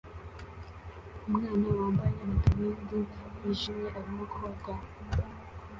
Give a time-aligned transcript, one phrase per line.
[1.27, 2.99] Umwana wambaye amadarubindi
[3.41, 4.73] yijimye arimo koga